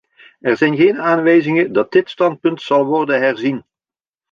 Er 0.39 0.57
zijn 0.57 0.75
geen 0.75 0.99
aanwijzingen 1.01 1.73
dat 1.73 1.91
dit 1.91 2.09
standpunt 2.09 2.61
zal 2.61 2.85
worden 2.85 3.21
herzien. 3.21 3.65